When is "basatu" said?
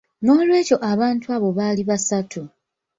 1.89-2.41